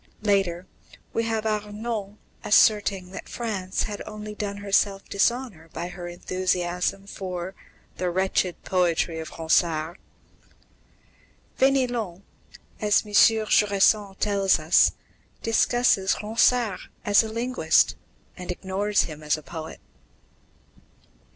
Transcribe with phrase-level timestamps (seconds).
[0.23, 0.65] Later,
[1.13, 7.53] we have Arnauld asserting that France had only done herself dishonour by her enthusiasm for
[7.97, 9.99] "the wretched poetry of Ronsard."
[11.59, 12.23] Fénelon,
[12.79, 13.13] as M.
[13.13, 14.93] Jusserand tells us,
[15.43, 17.95] discusses Ronsard as a linguist,
[18.35, 19.79] and ignores him as a poet.